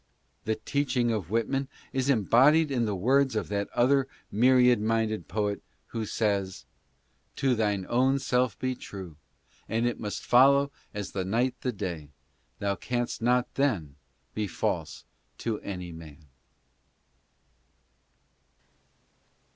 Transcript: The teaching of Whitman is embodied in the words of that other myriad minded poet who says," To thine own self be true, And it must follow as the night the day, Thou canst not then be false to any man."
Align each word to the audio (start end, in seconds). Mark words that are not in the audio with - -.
The 0.45 0.55
teaching 0.55 1.11
of 1.11 1.29
Whitman 1.29 1.67
is 1.93 2.09
embodied 2.09 2.71
in 2.71 2.85
the 2.85 2.95
words 2.95 3.35
of 3.35 3.49
that 3.49 3.69
other 3.75 4.07
myriad 4.31 4.81
minded 4.81 5.27
poet 5.27 5.61
who 5.89 6.07
says," 6.07 6.65
To 7.35 7.53
thine 7.53 7.85
own 7.87 8.17
self 8.17 8.57
be 8.57 8.73
true, 8.73 9.17
And 9.69 9.85
it 9.85 9.99
must 9.99 10.25
follow 10.25 10.71
as 10.91 11.11
the 11.11 11.23
night 11.23 11.53
the 11.61 11.71
day, 11.71 12.09
Thou 12.57 12.77
canst 12.77 13.21
not 13.21 13.53
then 13.53 13.95
be 14.33 14.47
false 14.47 15.05
to 15.37 15.59
any 15.59 15.91
man." 15.91 16.25